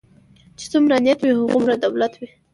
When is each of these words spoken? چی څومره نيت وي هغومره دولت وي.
چی 0.57 0.65
څومره 0.73 0.95
نيت 1.05 1.19
وي 1.21 1.33
هغومره 1.39 1.75
دولت 1.83 2.13
وي. 2.19 2.29